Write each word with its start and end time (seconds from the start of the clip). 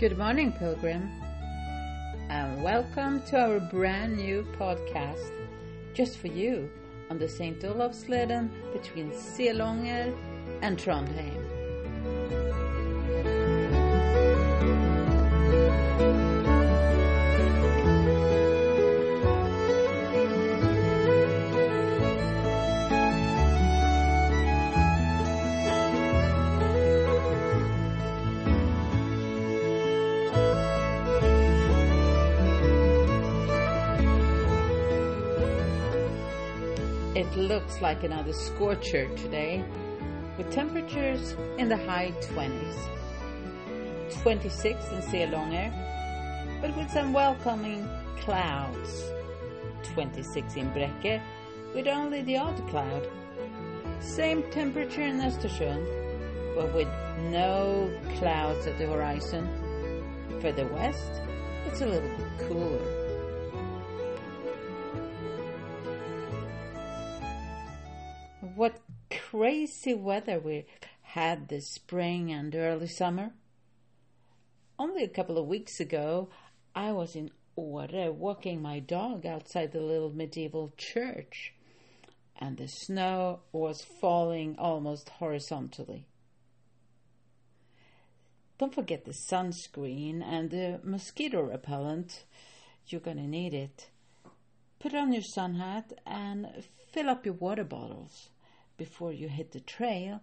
Good 0.00 0.16
morning, 0.16 0.50
Pilgrim, 0.52 1.10
and 2.30 2.62
welcome 2.62 3.20
to 3.26 3.38
our 3.38 3.60
brand 3.60 4.16
new 4.16 4.46
podcast 4.58 5.30
just 5.92 6.16
for 6.16 6.28
you 6.28 6.70
on 7.10 7.18
the 7.18 7.28
St. 7.28 7.60
Olavsleden 7.60 8.48
between 8.72 9.10
Selånger 9.10 10.16
and 10.62 10.78
Trondheim. 10.78 11.59
It 37.30 37.36
looks 37.36 37.80
like 37.80 38.02
another 38.02 38.32
scorcher 38.32 39.06
today, 39.14 39.64
with 40.36 40.50
temperatures 40.50 41.36
in 41.58 41.68
the 41.68 41.76
high 41.76 42.12
20s. 42.22 42.88
26 44.22 44.88
in 44.90 44.98
Selånger, 45.00 45.70
but 46.60 46.76
with 46.76 46.90
some 46.90 47.12
welcoming 47.12 47.88
clouds. 48.18 49.04
26 49.94 50.56
in 50.56 50.70
Bräcke, 50.72 51.22
with 51.72 51.86
only 51.86 52.22
the 52.22 52.36
odd 52.36 52.68
cloud. 52.68 53.06
Same 54.00 54.42
temperature 54.50 55.02
in 55.02 55.20
Östersund, 55.20 55.86
but 56.56 56.74
with 56.74 56.88
no 57.30 57.88
clouds 58.18 58.66
at 58.66 58.76
the 58.76 58.86
horizon. 58.86 59.48
Further 60.40 60.66
west, 60.66 61.22
it's 61.66 61.80
a 61.80 61.86
little 61.86 62.08
bit 62.08 62.48
cooler. 62.48 62.99
What 68.56 68.80
crazy 69.10 69.94
weather 69.94 70.40
we 70.40 70.66
had 71.02 71.48
this 71.48 71.70
spring 71.70 72.32
and 72.32 72.54
early 72.54 72.88
summer. 72.88 73.32
Only 74.78 75.04
a 75.04 75.08
couple 75.08 75.38
of 75.38 75.46
weeks 75.46 75.78
ago, 75.78 76.30
I 76.74 76.92
was 76.92 77.14
in 77.14 77.30
Åre 77.56 78.12
walking 78.12 78.60
my 78.60 78.80
dog 78.80 79.24
outside 79.24 79.72
the 79.72 79.80
little 79.80 80.10
medieval 80.10 80.72
church, 80.76 81.54
and 82.38 82.56
the 82.56 82.66
snow 82.66 83.40
was 83.52 83.86
falling 84.00 84.56
almost 84.58 85.08
horizontally. 85.10 86.06
Don't 88.58 88.74
forget 88.74 89.04
the 89.04 89.14
sunscreen 89.30 90.22
and 90.22 90.50
the 90.50 90.80
mosquito 90.82 91.42
repellent. 91.42 92.24
You're 92.86 93.00
gonna 93.00 93.26
need 93.28 93.54
it. 93.54 93.90
Put 94.80 94.94
on 94.94 95.12
your 95.12 95.22
sun 95.22 95.54
hat 95.54 95.92
and 96.04 96.64
fill 96.92 97.08
up 97.08 97.24
your 97.24 97.34
water 97.34 97.64
bottles 97.64 98.30
before 98.80 99.12
you 99.12 99.28
hit 99.28 99.52
the 99.52 99.60
trail. 99.60 100.22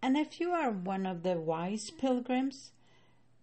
And 0.00 0.16
if 0.16 0.40
you 0.40 0.50
are 0.50 0.70
one 0.70 1.04
of 1.04 1.22
the 1.22 1.38
wise 1.38 1.90
pilgrims 1.90 2.72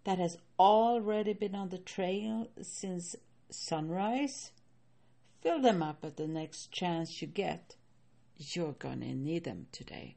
that 0.05 0.17
has 0.17 0.39
already 0.57 1.33
been 1.33 1.53
on 1.53 1.69
the 1.69 1.77
trail 1.77 2.47
since 2.59 3.15
sunrise, 3.51 4.53
fill 5.39 5.61
them 5.61 5.83
up 5.83 6.03
at 6.03 6.17
the 6.17 6.27
next 6.27 6.71
chance 6.71 7.21
you 7.21 7.27
get. 7.27 7.75
You're 8.37 8.71
gonna 8.79 9.13
need 9.13 9.43
them 9.43 9.67
today. 9.71 10.15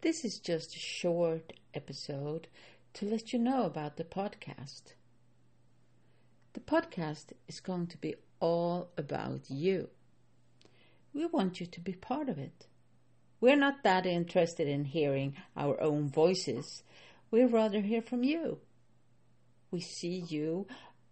This 0.00 0.24
is 0.24 0.38
just 0.38 0.74
a 0.74 0.78
short 0.78 1.52
episode 1.74 2.48
to 2.94 3.04
let 3.04 3.34
you 3.34 3.38
know 3.38 3.64
about 3.64 3.98
the 3.98 4.04
podcast. 4.04 4.94
The 6.54 6.60
podcast 6.60 7.34
is 7.46 7.60
going 7.60 7.88
to 7.88 7.98
be 7.98 8.14
all 8.40 8.88
about 8.96 9.50
you. 9.50 9.90
We 11.18 11.26
want 11.26 11.58
you 11.58 11.66
to 11.66 11.80
be 11.80 11.94
part 11.94 12.28
of 12.28 12.38
it. 12.38 12.68
We're 13.40 13.56
not 13.56 13.82
that 13.82 14.06
interested 14.06 14.68
in 14.68 14.84
hearing 14.84 15.34
our 15.56 15.80
own 15.80 16.08
voices. 16.08 16.84
We'd 17.32 17.52
rather 17.52 17.80
hear 17.80 18.02
from 18.02 18.22
you. 18.22 18.60
We 19.72 19.80
see 19.80 20.22
you 20.28 20.68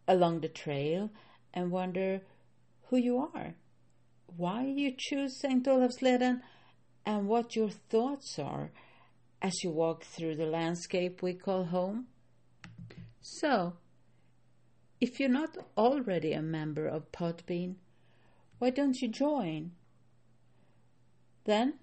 along 0.06 0.42
the 0.42 0.48
trail 0.48 1.10
and 1.52 1.72
wonder 1.72 2.20
who 2.84 2.98
you 2.98 3.18
are, 3.18 3.54
why 4.28 4.66
you 4.66 4.92
choose 4.96 5.40
St. 5.40 5.66
Olaf's 5.66 6.00
Olavsleden, 6.00 6.40
and 7.04 7.26
what 7.26 7.56
your 7.56 7.70
thoughts 7.70 8.38
are 8.38 8.70
as 9.42 9.64
you 9.64 9.70
walk 9.70 10.04
through 10.04 10.36
the 10.36 10.46
landscape 10.46 11.20
we 11.20 11.34
call 11.34 11.64
home. 11.64 12.06
So, 13.20 13.72
if 15.00 15.18
you're 15.18 15.28
not 15.28 15.56
already 15.76 16.32
a 16.32 16.42
member 16.42 16.86
of 16.86 17.10
Podbean, 17.10 17.74
why 18.60 18.70
don't 18.70 19.00
you 19.02 19.08
join? 19.08 19.72
Then 21.46 21.78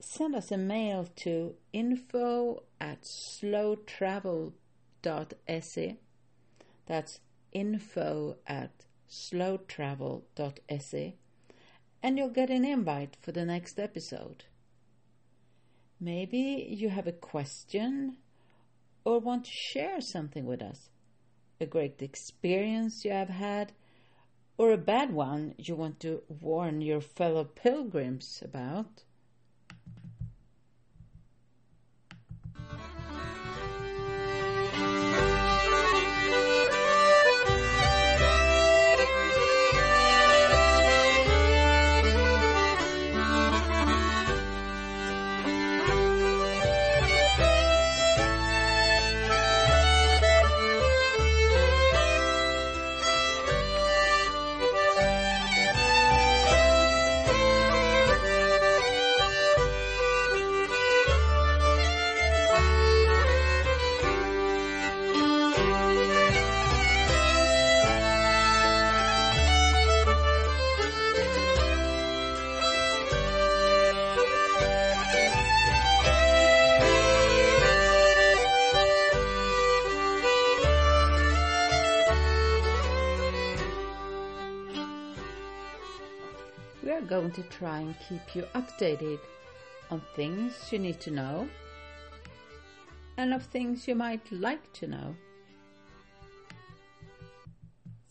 send 0.00 0.34
us 0.34 0.52
a 0.52 0.58
mail 0.58 1.08
to 1.16 1.54
info 1.72 2.62
at 2.78 3.02
slowtravel.se. 3.02 5.96
That's 6.84 7.20
info 7.52 8.36
at 8.46 8.84
slowtravel.se. 9.08 11.16
And 12.02 12.18
you'll 12.18 12.28
get 12.28 12.50
an 12.50 12.66
invite 12.66 13.16
for 13.20 13.32
the 13.32 13.46
next 13.46 13.80
episode. 13.80 14.44
Maybe 15.98 16.66
you 16.68 16.90
have 16.90 17.06
a 17.06 17.12
question 17.12 18.18
or 19.06 19.20
want 19.20 19.46
to 19.46 19.50
share 19.50 20.02
something 20.02 20.44
with 20.44 20.60
us. 20.60 20.90
A 21.62 21.66
great 21.66 22.02
experience 22.02 23.06
you 23.06 23.12
have 23.12 23.30
had 23.30 23.72
or 24.58 24.72
a 24.72 24.78
bad 24.78 25.12
one 25.12 25.54
you 25.58 25.74
want 25.74 26.00
to 26.00 26.22
warn 26.28 26.80
your 26.80 27.00
fellow 27.00 27.44
pilgrims 27.44 28.42
about. 28.44 29.02
We 86.86 86.92
are 86.92 87.00
going 87.00 87.32
to 87.32 87.42
try 87.44 87.80
and 87.80 87.96
keep 88.08 88.36
you 88.36 88.42
updated 88.54 89.18
on 89.90 90.00
things 90.14 90.70
you 90.70 90.78
need 90.78 91.00
to 91.00 91.10
know 91.10 91.48
and 93.16 93.34
of 93.34 93.44
things 93.46 93.88
you 93.88 93.94
might 93.94 94.30
like 94.30 94.72
to 94.74 94.86
know. 94.86 95.16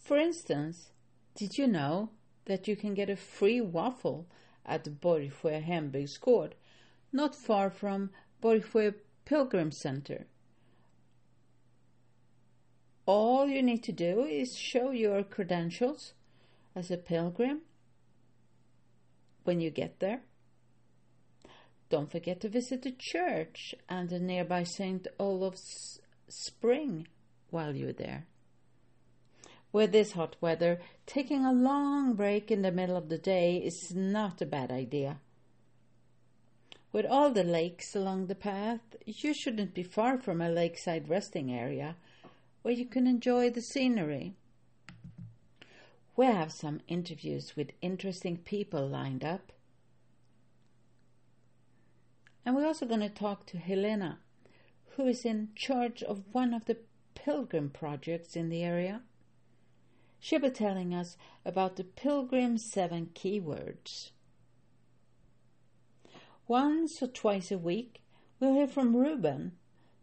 For 0.06 0.18
instance, 0.18 0.92
did 1.34 1.58
you 1.58 1.66
know 1.66 2.12
that 2.46 2.68
you 2.68 2.76
can 2.76 2.94
get 2.94 3.10
a 3.10 3.16
free 3.16 3.60
waffle 3.60 4.28
at 4.64 4.84
Borgsjö 5.02 5.66
Hembygdsgård, 5.66 6.52
not 7.12 7.34
far 7.34 7.72
from 7.72 8.12
Borgsjö 8.40 8.94
Pilgrim 9.26 9.72
Center? 9.72 10.28
All 13.08 13.48
you 13.48 13.64
need 13.64 13.82
to 13.82 13.92
do 13.92 14.24
is 14.26 14.56
show 14.56 14.92
your 14.92 15.24
credentials 15.24 16.14
as 16.76 16.92
a 16.92 16.98
pilgrim 16.98 17.62
when 19.44 19.60
you 19.60 19.72
get 19.72 20.00
there. 20.00 20.22
Don't 21.90 22.12
forget 22.12 22.42
to 22.42 22.50
visit 22.50 22.84
the 22.84 22.96
church 22.96 23.74
and 23.90 24.10
the 24.10 24.20
nearby 24.20 24.66
St. 24.66 25.08
Olaf's 25.18 26.00
Spring 26.28 27.08
while 27.50 27.76
you're 27.76 27.92
there. 27.92 28.28
With 29.76 29.92
this 29.92 30.14
hot 30.14 30.38
weather, 30.40 30.80
taking 31.06 31.44
a 31.44 31.52
long 31.52 32.14
break 32.14 32.50
in 32.50 32.62
the 32.62 32.72
middle 32.72 32.96
of 32.96 33.10
the 33.10 33.18
day 33.18 33.58
is 33.58 33.94
not 33.94 34.42
a 34.42 34.46
bad 34.46 34.72
idea. 34.72 35.20
With 36.94 37.06
all 37.06 37.30
the 37.30 37.44
lakes 37.44 37.94
along 37.94 38.28
the 38.28 38.36
path, 38.36 38.80
you 39.06 39.34
shouldn't 39.34 39.74
be 39.74 39.84
far 39.84 40.18
from 40.18 40.40
a 40.40 40.48
lakeside 40.48 41.10
resting 41.10 41.52
area 41.52 41.98
where 42.62 42.74
you 42.74 42.86
can 42.86 43.06
enjoy 43.06 43.50
the 43.50 43.62
scenery. 43.62 44.36
We 46.16 46.28
have 46.28 46.54
some 46.54 46.80
interviews 46.88 47.58
with 47.58 47.74
interesting 47.82 48.38
people 48.38 48.88
lined 48.88 49.26
up. 49.26 49.52
And 52.46 52.56
we're 52.56 52.66
also 52.66 52.86
going 52.86 53.02
to 53.02 53.10
talk 53.10 53.46
to 53.48 53.58
Helena, 53.58 54.20
who 54.92 55.06
is 55.06 55.26
in 55.26 55.50
charge 55.54 56.02
of 56.02 56.24
one 56.32 56.54
of 56.54 56.64
the 56.64 56.78
pilgrim 57.14 57.72
projects 57.72 58.38
in 58.38 58.48
the 58.48 58.64
area. 58.64 59.02
She'll 60.26 60.40
be 60.40 60.50
telling 60.50 60.92
us 60.92 61.18
about 61.46 61.76
the 61.76 61.84
Pilgrim 61.84 62.58
Seven 62.58 63.12
Keywords. 63.14 64.10
Once 66.48 67.04
or 67.04 67.06
twice 67.06 67.52
a 67.52 67.60
week, 67.60 68.02
we'll 68.40 68.56
hear 68.56 68.68
from 68.68 68.96
Ruben. 68.96 69.52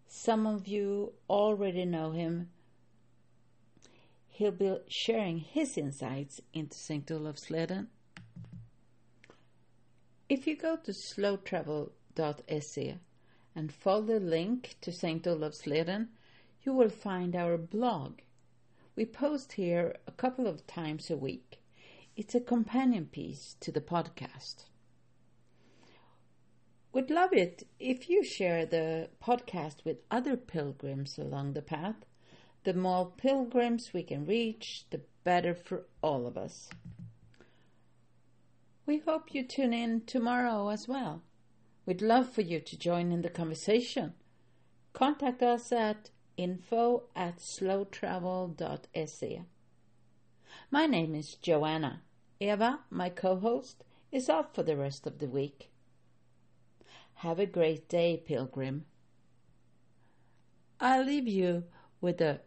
Some 0.07 0.47
of 0.47 0.69
you 0.69 1.15
already 1.29 1.85
know 1.85 2.13
him. 2.13 2.51
He'll 4.29 4.53
be 4.53 4.77
sharing 4.87 5.41
his 5.41 5.77
insights 5.77 6.41
into 6.55 6.79
St. 6.79 7.05
Olavsleden. 7.09 7.89
If 10.29 10.47
you 10.47 10.57
go 10.57 10.77
to 10.77 10.93
slowtravel.se 10.93 12.99
and 13.57 13.73
follow 13.73 14.03
the 14.03 14.21
link 14.21 14.77
to 14.83 14.93
St. 14.93 15.25
Olavsleden, 15.25 16.11
you 16.63 16.75
will 16.75 16.91
find 16.91 17.35
our 17.35 17.59
blog. 17.59 18.21
We 18.95 19.07
post 19.07 19.53
here 19.53 19.97
a 20.07 20.13
couple 20.13 20.47
of 20.47 20.67
times 20.67 21.11
a 21.11 21.17
week. 21.17 21.63
It's 22.15 22.35
a 22.35 22.41
companion 22.41 23.07
piece 23.07 23.57
to 23.61 23.73
the 23.73 23.81
podcast. 23.81 24.67
Would 26.93 27.11
love 27.11 27.33
it 27.33 27.67
if 27.81 28.11
you 28.11 28.23
share 28.23 28.67
the 28.67 29.09
podcast 29.23 29.85
with 29.87 30.03
other 30.11 30.37
pilgrims 30.37 31.17
along 31.17 31.55
the 31.55 31.63
path. 31.63 32.05
The 32.65 32.75
more 32.75 33.11
pilgrims 33.17 33.95
we 33.95 34.03
can 34.03 34.27
reach, 34.27 34.85
the 34.91 35.01
better 35.25 35.55
for 35.55 35.87
all 36.03 36.27
of 36.27 36.37
us. 36.37 36.69
We 38.85 38.99
hope 38.99 39.35
you 39.35 39.43
tune 39.43 39.73
in 39.73 40.03
tomorrow 40.03 40.69
as 40.69 40.87
well. 40.87 41.23
We'd 41.87 42.03
love 42.03 42.29
for 42.29 42.43
you 42.43 42.61
to 42.61 42.79
join 42.79 43.11
in 43.11 43.23
the 43.23 43.31
conversation. 43.31 44.13
Contact 44.93 45.43
us 45.43 45.73
at 45.73 46.11
info 46.37 47.05
at 47.15 47.39
slowtravel.se. 47.39 49.43
My 50.71 50.87
name 50.87 51.15
is 51.15 51.35
Joanna. 51.35 52.03
Eva, 52.41 52.81
my 52.91 53.11
co 53.11 53.37
host, 53.37 53.85
is 54.11 54.29
off 54.29 54.55
for 54.55 54.63
the 54.63 54.77
rest 54.77 55.07
of 55.07 55.19
the 55.19 55.29
week. 55.29 55.71
Have 57.15 57.39
a 57.39 57.47
great 57.47 57.89
day, 57.89 58.23
Pilgrim. 58.27 58.87
I'll 60.81 61.05
leave 61.05 61.29
you 61.29 61.65
with 62.01 62.19
the 62.19 62.41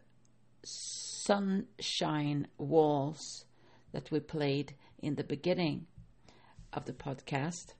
sunshine 0.62 2.48
waltz 2.58 3.46
that 3.92 4.10
we 4.10 4.20
played 4.20 4.74
in 4.98 5.14
the 5.14 5.24
beginning 5.24 5.86
of 6.72 6.84
the 6.84 6.92
podcast. 6.92 7.74